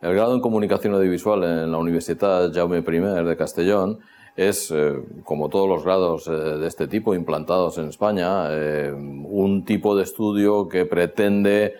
[0.00, 3.98] El grado en comunicación audiovisual en la Universidad Jaume I de Castellón
[4.36, 9.64] es, eh, como todos los grados eh, de este tipo implantados en España, eh, un
[9.64, 11.74] tipo de estudio que pretende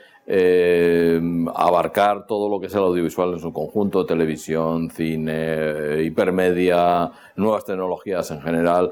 [1.55, 8.31] abarcar todo lo que es el audiovisual en su conjunto, televisión, cine, hipermedia, nuevas tecnologías
[8.31, 8.91] en general.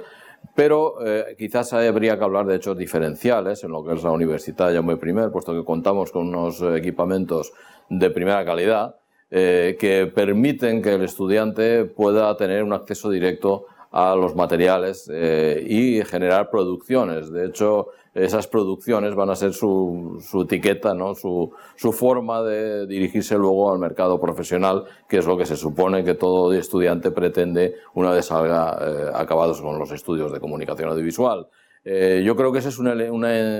[0.55, 0.95] Pero
[1.37, 5.31] quizás habría que hablar de hechos diferenciales en lo que es la Universidad Jaume I,
[5.31, 7.53] puesto que contamos con unos equipamientos
[7.91, 8.95] de primera calidad
[9.29, 15.65] eh, que permiten que el estudiante pueda tener un acceso directo a los materiales eh,
[15.67, 17.33] y generar producciones.
[17.33, 21.17] De hecho, esas producciones van a ser su, etiqueta, ¿no?
[21.17, 21.53] su,
[21.93, 26.53] forma de dirigirse luego al mercado profesional, que es lo que se supone que todo
[26.53, 31.49] estudiante pretende una vez salga eh, acabados con los estudios de comunicación audiovisual.
[31.85, 32.95] yo creo que esa es una,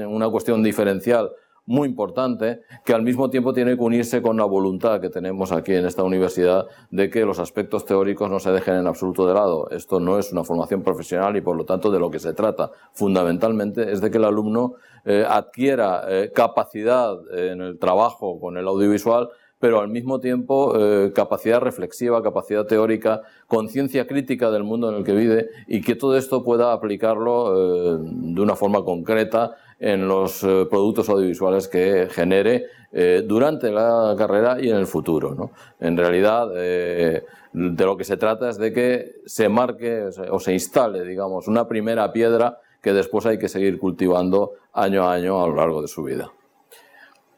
[0.07, 1.33] una cuestión diferencial
[1.67, 5.75] muy importante que al mismo tiempo tiene que unirse con la voluntad que tenemos aquí
[5.75, 9.69] en esta universidad de que los aspectos teóricos no se dejen en absoluto de lado.
[9.71, 12.71] Esto no es una formación profesional y por lo tanto de lo que se trata
[12.93, 18.67] fundamentalmente es de que el alumno eh, adquiera eh, capacidad en el trabajo con el
[18.67, 19.29] audiovisual
[19.59, 25.05] pero al mismo tiempo eh, capacidad reflexiva, capacidad teórica, conciencia crítica del mundo en el
[25.05, 30.67] que vive y que todo esto pueda aplicarlo de una forma concreta en los eh,
[30.69, 35.51] productos audiovisuales que genere eh, durante la carrera y en el futuro.
[35.81, 40.53] En realidad, eh, de lo que se trata es de que se marque o se
[40.53, 45.49] instale, digamos, una primera piedra que después hay que seguir cultivando año a año a
[45.49, 46.31] lo largo de su vida.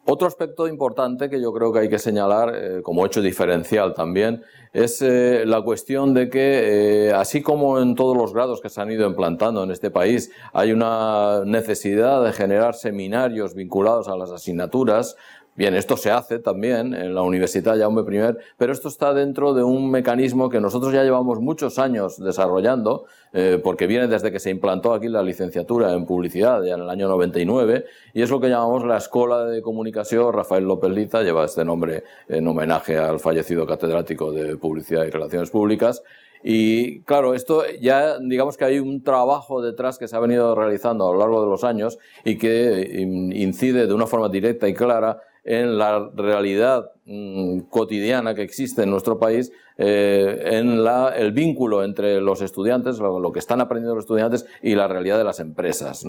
[0.04, 4.42] Otro aspecto importante que yo creo que hay que señalar como hecho diferencial también
[4.72, 8.80] es eh, la cuestión de que, eh, así como en todos los grados que se
[8.80, 14.30] han ido implantando en este país, hay una necesidad de generar seminarios vinculados a las
[14.30, 15.16] asignaturas,
[15.58, 19.64] Bien, esto se hace también en la Universidad Jaume I, pero esto está dentro de
[19.64, 24.50] un mecanismo que nosotros ya llevamos muchos años desarrollando, eh, porque viene desde que se
[24.50, 28.48] implantó aquí la licenciatura en publicidad, ya en el año 99, y es lo que
[28.48, 30.32] llamamos la Escuela de Comunicación.
[30.32, 35.50] Rafael López Liza, lleva este nombre en homenaje al fallecido catedrático de Publicidad y Relaciones
[35.50, 36.02] Públicas,
[36.42, 41.08] y claro, esto ya digamos que hay un trabajo detrás que se ha venido realizando
[41.08, 45.20] a lo largo de los años y que incide de una forma directa y clara
[45.44, 50.78] en la realidad mm, cotidiana que existe en nuestro país, eh, en
[51.16, 55.24] el vínculo entre los estudiantes, lo, que están aprendiendo los estudiantes y la realidad de
[55.24, 56.04] las empresas.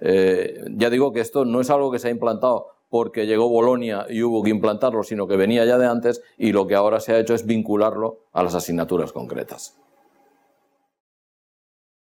[0.00, 4.06] Eh, ya digo que esto no es algo que se ha implantado porque llegó Bolonia
[4.08, 7.12] y hubo que implantarlo, sino que venía ya de antes y lo que ahora se
[7.12, 9.80] ha hecho es vincularlo a las asignaturas concretas.